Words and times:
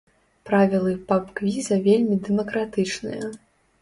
Правілы 0.49 0.93
паб-квіза 1.11 1.75
вельмі 1.89 2.15
дэмакратычныя. 2.29 3.33